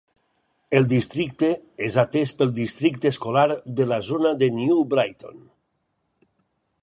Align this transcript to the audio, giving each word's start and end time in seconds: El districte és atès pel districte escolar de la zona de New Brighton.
El 0.77 0.85
districte 0.93 1.49
és 1.87 1.97
atès 2.03 2.31
pel 2.39 2.55
districte 2.55 3.11
escolar 3.15 3.45
de 3.81 3.87
la 3.93 3.99
zona 4.09 4.31
de 4.41 4.49
New 4.61 4.83
Brighton. 4.95 5.41